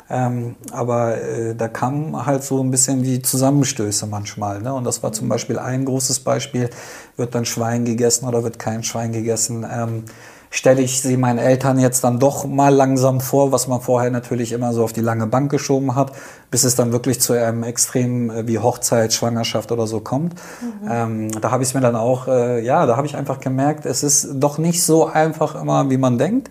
[0.10, 4.62] Ähm, aber äh, da kamen halt so ein bisschen die Zusammenstöße manchmal.
[4.62, 4.74] Ne?
[4.74, 6.70] Und das war zum Beispiel ein großes Beispiel.
[7.18, 9.66] Wird dann Schwein gegessen oder wird kein Schwein gegessen?
[9.70, 10.06] Ähm,
[10.50, 14.52] stelle ich sie meinen Eltern jetzt dann doch mal langsam vor, was man vorher natürlich
[14.52, 16.12] immer so auf die lange Bank geschoben hat,
[16.52, 20.36] bis es dann wirklich zu einem Extrem äh, wie Hochzeit, Schwangerschaft oder so kommt.
[20.62, 20.90] Mhm.
[20.90, 23.86] Ähm, da habe ich es mir dann auch, äh, ja, da habe ich einfach gemerkt,
[23.86, 26.50] es ist doch nicht so einfach immer, wie man denkt.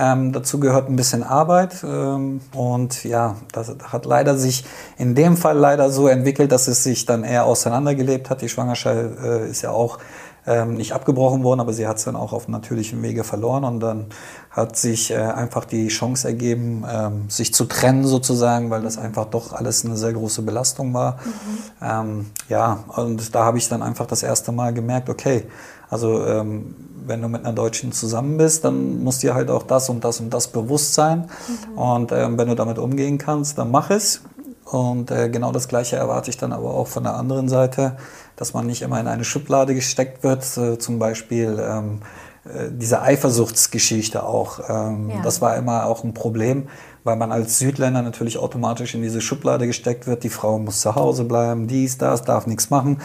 [0.00, 4.64] Ähm, dazu gehört ein bisschen Arbeit ähm, und ja, das hat leider sich
[4.96, 8.40] in dem Fall leider so entwickelt, dass es sich dann eher auseinandergelebt hat.
[8.40, 9.98] Die Schwangerschaft äh, ist ja auch
[10.46, 13.80] ähm, nicht abgebrochen worden, aber sie hat es dann auch auf natürlichem Wege verloren und
[13.80, 14.06] dann
[14.50, 19.26] hat sich äh, einfach die Chance ergeben, ähm, sich zu trennen sozusagen, weil das einfach
[19.26, 21.12] doch alles eine sehr große Belastung war.
[21.12, 21.86] Mhm.
[21.86, 25.46] Ähm, ja, und da habe ich dann einfach das erste Mal gemerkt, okay,
[25.90, 26.74] also ähm,
[27.06, 30.20] wenn du mit einer Deutschen zusammen bist, dann muss dir halt auch das und das
[30.20, 31.28] und das bewusst sein.
[31.72, 31.78] Mhm.
[31.78, 34.20] Und ähm, wenn du damit umgehen kannst, dann mach es.
[34.64, 37.96] Und äh, genau das Gleiche erwarte ich dann aber auch von der anderen Seite
[38.38, 42.00] dass man nicht immer in eine Schublade gesteckt wird, äh, zum Beispiel ähm,
[42.44, 44.60] äh, diese Eifersuchtsgeschichte auch.
[44.68, 45.22] Ähm, ja.
[45.22, 46.68] Das war immer auch ein Problem,
[47.02, 50.22] weil man als Südländer natürlich automatisch in diese Schublade gesteckt wird.
[50.22, 52.98] Die Frau muss zu Hause bleiben, dies, das, darf nichts machen.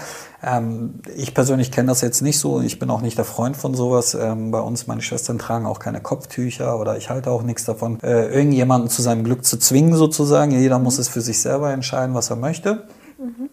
[0.43, 2.62] Ähm, ich persönlich kenne das jetzt nicht so.
[2.62, 4.13] Ich bin auch nicht der Freund von sowas.
[4.13, 8.00] Ähm, bei uns, meine Schwestern tragen auch keine Kopftücher oder ich halte auch nichts davon,
[8.04, 10.52] äh, irgendjemanden zu seinem Glück zu zwingen sozusagen.
[10.52, 12.88] Jeder muss es für sich selber entscheiden, was er möchte.
[13.17, 13.50] Mhm.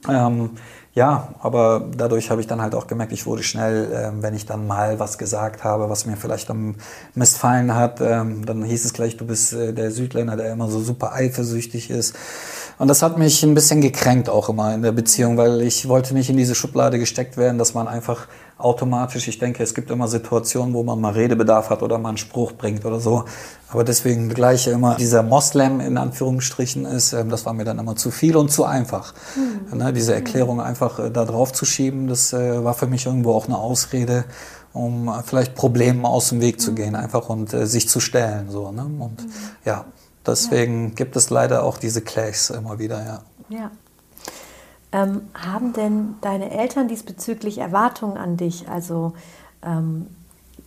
[0.92, 4.44] Ja, aber dadurch habe ich dann halt auch gemerkt, ich wurde schnell, äh, wenn ich
[4.44, 6.74] dann mal was gesagt habe, was mir vielleicht am
[7.14, 10.81] missfallen hat, ähm, dann hieß es gleich, du bist äh, der Südländer, der immer so
[10.81, 12.16] super eifersüchtig ist.
[12.81, 16.14] Und das hat mich ein bisschen gekränkt auch immer in der Beziehung, weil ich wollte
[16.14, 20.09] nicht in diese Schublade gesteckt werden, dass man einfach automatisch, ich denke, es gibt immer
[20.09, 23.27] Situationen, wo man mal Redebedarf hat oder mal einen Spruch bringt oder so.
[23.69, 27.97] Aber deswegen gleich immer dieser Moslem in Anführungsstrichen ist, ähm, das war mir dann immer
[27.97, 29.12] zu viel und zu einfach.
[29.37, 29.93] Mhm.
[29.93, 33.45] Diese Erklärung einfach äh, da drauf zu schieben, das äh, war für mich irgendwo auch
[33.45, 34.25] eine Ausrede,
[34.73, 38.49] um äh, vielleicht Problemen aus dem Weg zu gehen, einfach und sich zu stellen.
[38.49, 38.85] So, ne?
[38.85, 39.31] Und mhm.
[39.66, 39.85] ja,
[40.26, 40.94] deswegen ja.
[40.94, 43.22] gibt es leider auch diese Clashs immer wieder, ja.
[43.48, 43.70] Ja.
[44.92, 48.68] Ähm, haben denn deine Eltern diesbezüglich Erwartungen an dich?
[48.68, 49.12] Also
[49.64, 50.06] ähm,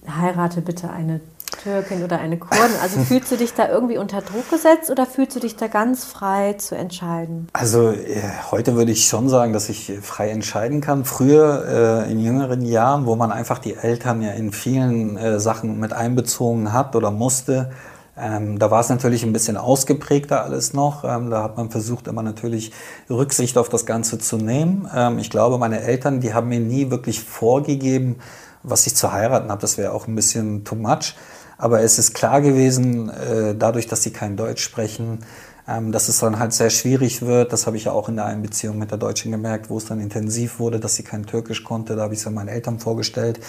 [0.07, 1.19] heirate bitte eine
[1.61, 2.75] Türkin oder eine Kurdin.
[2.81, 6.05] Also fühlst du dich da irgendwie unter Druck gesetzt oder fühlst du dich da ganz
[6.05, 7.47] frei zu entscheiden?
[7.53, 11.05] Also äh, heute würde ich schon sagen, dass ich frei entscheiden kann.
[11.05, 15.79] Früher äh, in jüngeren Jahren, wo man einfach die Eltern ja in vielen äh, Sachen
[15.79, 17.71] mit einbezogen hat oder musste,
[18.15, 21.04] ähm, da war es natürlich ein bisschen ausgeprägter alles noch.
[21.04, 22.71] Ähm, da hat man versucht, immer natürlich
[23.10, 24.88] Rücksicht auf das Ganze zu nehmen.
[24.95, 28.17] Ähm, ich glaube, meine Eltern, die haben mir nie wirklich vorgegeben,
[28.62, 29.62] was ich zu heiraten habe.
[29.62, 31.15] Das wäre auch ein bisschen too much.
[31.58, 35.19] Aber es ist klar gewesen, äh, dadurch, dass sie kein Deutsch sprechen,
[35.67, 37.54] ähm, dass es dann halt sehr schwierig wird.
[37.54, 39.86] Das habe ich ja auch in der einen Beziehung mit der Deutschen gemerkt, wo es
[39.86, 41.95] dann intensiv wurde, dass sie kein Türkisch konnte.
[41.95, 43.39] Da habe ich es ja meinen Eltern vorgestellt.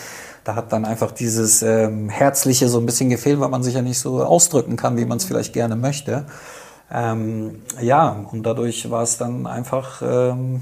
[0.45, 3.83] Da hat dann einfach dieses ähm, Herzliche so ein bisschen gefehlt, weil man sich ja
[3.83, 6.27] nicht so ausdrücken kann, wie man es vielleicht gerne möchte.
[6.93, 10.61] Ähm, ja, und dadurch war es dann einfach ähm,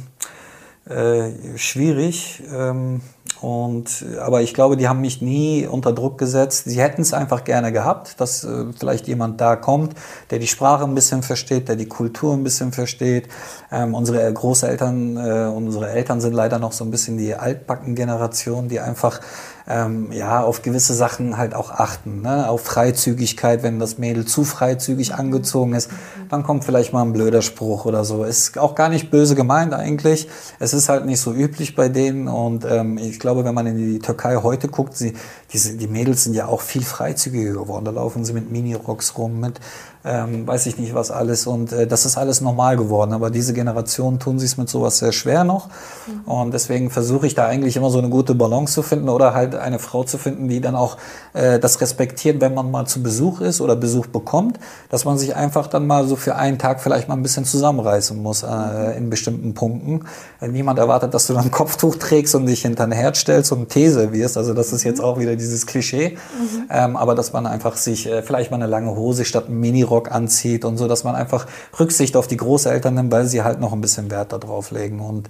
[0.88, 2.42] äh, schwierig.
[2.52, 3.00] Ähm,
[3.40, 6.64] und, aber ich glaube, die haben mich nie unter Druck gesetzt.
[6.66, 9.94] Sie hätten es einfach gerne gehabt, dass äh, vielleicht jemand da kommt,
[10.30, 13.28] der die Sprache ein bisschen versteht, der die Kultur ein bisschen versteht.
[13.72, 18.68] Ähm, unsere Großeltern, äh, unsere Eltern sind leider noch so ein bisschen die altbacken Generation,
[18.68, 19.20] die einfach
[19.66, 22.22] ähm, ja, auf gewisse Sachen halt auch achten.
[22.22, 22.48] Ne?
[22.48, 25.90] Auf Freizügigkeit, wenn das Mädel zu freizügig angezogen ist,
[26.28, 28.24] dann kommt vielleicht mal ein blöder Spruch oder so.
[28.24, 30.28] Ist auch gar nicht böse gemeint eigentlich.
[30.58, 33.76] Es ist halt nicht so üblich bei denen und ähm, ich glaube, wenn man in
[33.76, 35.14] die Türkei heute guckt, sie,
[35.52, 37.84] diese, die Mädels sind ja auch viel freizügiger geworden.
[37.84, 39.60] Da laufen sie mit Minirocks rum, mit
[40.04, 41.46] ähm, weiß ich nicht was alles.
[41.46, 43.12] Und äh, das ist alles normal geworden.
[43.12, 45.68] Aber diese Generation tun sich mit sowas sehr schwer noch.
[46.06, 46.30] Mhm.
[46.30, 49.54] Und deswegen versuche ich da eigentlich immer so eine gute Balance zu finden oder halt
[49.54, 50.96] eine Frau zu finden, die dann auch
[51.34, 54.58] äh, das respektiert, wenn man mal zu Besuch ist oder Besuch bekommt,
[54.90, 58.20] dass man sich einfach dann mal so für einen Tag vielleicht mal ein bisschen zusammenreißen
[58.20, 60.06] muss äh, in bestimmten Punkten.
[60.40, 63.52] Äh, niemand erwartet, dass du dann ein Kopftuch trägst und dich hinter ein Herd stellst
[63.52, 64.36] und These wirst.
[64.36, 65.04] Also das ist jetzt mhm.
[65.04, 66.16] auch wieder dieses Klischee.
[66.16, 66.64] Mhm.
[66.70, 69.82] Ähm, aber dass man einfach sich äh, vielleicht mal eine lange Hose statt ein Mini
[69.92, 71.46] Minirock anzieht und so, dass man einfach
[71.78, 75.00] Rücksicht auf die Großeltern nimmt, weil sie halt noch ein bisschen Wert darauf legen.
[75.00, 75.28] Und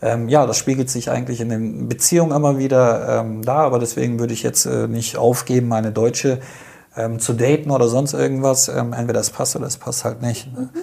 [0.00, 4.18] ähm, ja, das spiegelt sich eigentlich in den Beziehungen immer wieder ähm, da, aber deswegen
[4.18, 6.40] würde ich jetzt äh, nicht aufgeben, meine Deutsche
[6.96, 8.68] ähm, zu daten oder sonst irgendwas.
[8.68, 10.52] Ähm, entweder es passt oder es passt halt nicht.
[10.52, 10.68] Ne?
[10.72, 10.80] Mhm.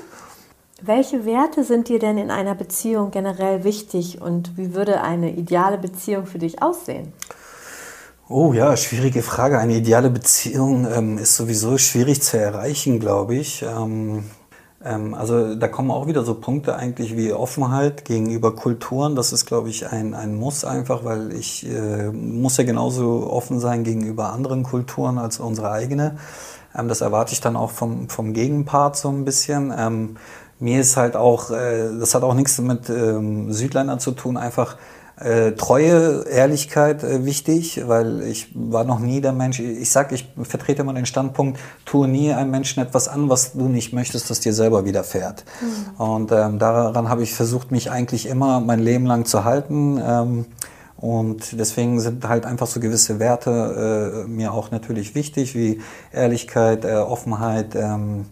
[0.81, 5.77] Welche Werte sind dir denn in einer Beziehung generell wichtig und wie würde eine ideale
[5.77, 7.11] Beziehung für dich aussehen?
[8.31, 9.57] Oh ja, schwierige Frage.
[9.57, 13.63] Eine ideale Beziehung ähm, ist sowieso schwierig zu erreichen, glaube ich.
[13.63, 14.23] Ähm,
[14.85, 19.15] ähm, also da kommen auch wieder so Punkte eigentlich wie Offenheit gegenüber Kulturen.
[19.15, 23.59] Das ist, glaube ich, ein, ein Muss einfach, weil ich äh, muss ja genauso offen
[23.59, 26.19] sein gegenüber anderen Kulturen als unsere eigene.
[26.77, 29.73] Ähm, das erwarte ich dann auch vom, vom Gegenpart so ein bisschen.
[29.75, 30.17] Ähm,
[30.59, 34.77] mir ist halt auch, äh, das hat auch nichts mit ähm, Südländern zu tun, einfach
[35.19, 40.25] Äh, Treue, Ehrlichkeit äh, wichtig, weil ich war noch nie der Mensch, ich sag, ich
[40.43, 44.39] vertrete immer den Standpunkt, tue nie einem Menschen etwas an, was du nicht möchtest, dass
[44.39, 45.43] dir selber widerfährt.
[45.61, 46.01] Mhm.
[46.01, 50.01] Und ähm, daran habe ich versucht, mich eigentlich immer mein Leben lang zu halten.
[50.01, 50.45] Ähm,
[50.95, 55.81] und deswegen sind halt einfach so gewisse Werte äh, mir auch natürlich wichtig, wie
[56.13, 58.25] Ehrlichkeit, äh, Offenheit, ähm,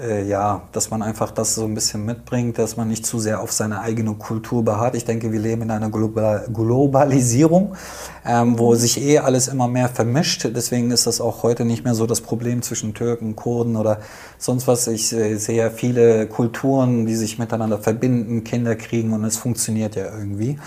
[0.00, 3.40] äh, ja, dass man einfach das so ein bisschen mitbringt, dass man nicht zu sehr
[3.40, 4.94] auf seine eigene Kultur beharrt.
[4.94, 7.76] Ich denke, wir leben in einer Global Globalisierung,
[8.24, 10.48] ähm, wo sich eh alles immer mehr vermischt.
[10.56, 13.98] Deswegen ist das auch heute nicht mehr so das Problem zwischen Türken, Kurden oder
[14.38, 14.86] sonst was.
[14.86, 19.94] Ich äh, sehe ja viele Kulturen, die sich miteinander verbinden, Kinder kriegen und es funktioniert
[19.94, 20.58] ja irgendwie.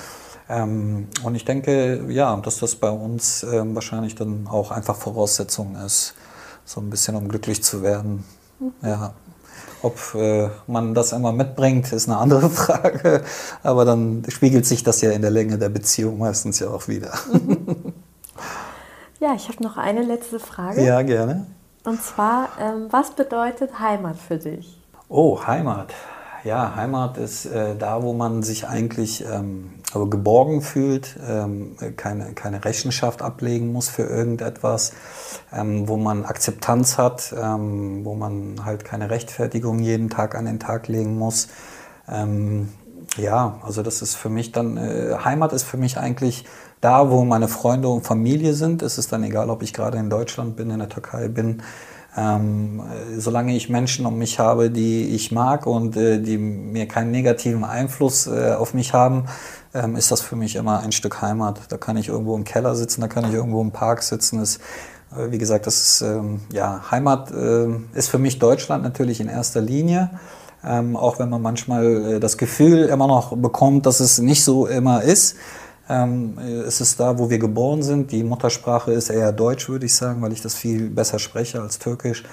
[0.47, 5.75] Ähm, und ich denke, ja, dass das bei uns ähm, wahrscheinlich dann auch einfach Voraussetzung
[5.83, 6.13] ist,
[6.63, 8.23] so ein bisschen um glücklich zu werden.
[8.81, 9.13] Ja.
[9.81, 13.23] Ob äh, man das immer mitbringt, ist eine andere Frage.
[13.63, 17.11] Aber dann spiegelt sich das ja in der Länge der Beziehung meistens ja auch wieder.
[19.19, 20.83] Ja, ich habe noch eine letzte Frage.
[20.83, 21.47] Ja, gerne.
[21.83, 24.77] Und zwar, ähm, was bedeutet Heimat für dich?
[25.07, 25.93] Oh, Heimat.
[26.45, 32.33] Ja, Heimat ist äh, da, wo man sich eigentlich ähm, aber geborgen fühlt, ähm, keine,
[32.33, 34.93] keine Rechenschaft ablegen muss für irgendetwas,
[35.51, 40.59] ähm, wo man Akzeptanz hat, ähm, wo man halt keine Rechtfertigung jeden Tag an den
[40.59, 41.47] Tag legen muss.
[42.07, 42.69] Ähm,
[43.17, 46.45] ja, also das ist für mich dann, äh, Heimat ist für mich eigentlich
[46.79, 48.83] da, wo meine Freunde und Familie sind.
[48.83, 51.63] Es ist dann egal, ob ich gerade in Deutschland bin, in der Türkei bin.
[52.17, 52.81] Ähm,
[53.17, 57.65] solange ich Menschen um mich habe, die ich mag und äh, die mir keinen negativen
[57.65, 59.25] Einfluss äh, auf mich haben,
[59.73, 61.59] ähm, ist das für mich immer ein Stück Heimat.
[61.67, 64.39] Da kann ich irgendwo im Keller sitzen, da kann ich irgendwo im Park sitzen.
[64.39, 64.57] Das,
[65.11, 69.27] äh, wie gesagt, das ist, ähm, ja, Heimat äh, ist für mich Deutschland natürlich in
[69.27, 70.11] erster Linie.
[70.63, 74.67] Ähm, auch wenn man manchmal äh, das Gefühl immer noch bekommt, dass es nicht so
[74.67, 75.35] immer ist.
[75.87, 78.11] Ähm, es ist da, wo wir geboren sind.
[78.11, 81.79] Die Muttersprache ist eher Deutsch, würde ich sagen, weil ich das viel besser spreche als
[81.79, 82.23] Türkisch.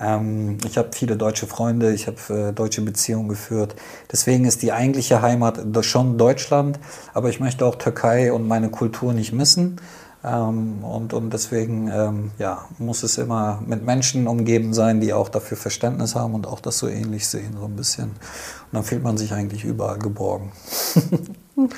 [0.00, 3.74] Ähm, ich habe viele deutsche Freunde, ich habe äh, deutsche Beziehungen geführt.
[4.12, 6.78] Deswegen ist die eigentliche Heimat schon Deutschland,
[7.14, 9.80] aber ich möchte auch Türkei und meine Kultur nicht missen.
[10.24, 15.28] Ähm, und, und deswegen ähm, ja, muss es immer mit Menschen umgeben sein, die auch
[15.28, 18.10] dafür Verständnis haben und auch das so ähnlich sehen, so ein bisschen.
[18.10, 20.52] Und dann fühlt man sich eigentlich überall geborgen.
[21.56, 21.70] mhm.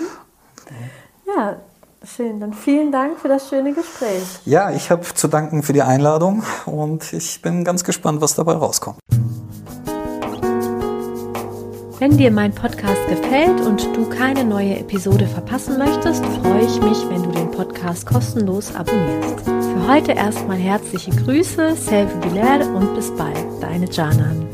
[1.37, 1.57] Ja,
[2.05, 2.41] schön.
[2.41, 4.23] Dann vielen Dank für das schöne Gespräch.
[4.45, 8.55] Ja, ich habe zu danken für die Einladung und ich bin ganz gespannt, was dabei
[8.55, 8.99] rauskommt.
[11.99, 17.07] Wenn dir mein Podcast gefällt und du keine neue Episode verpassen möchtest, freue ich mich,
[17.11, 19.41] wenn du den Podcast kostenlos abonnierst.
[19.45, 24.49] Für heute erstmal herzliche Grüße, Selvi Biler und bis bald, deine Janan.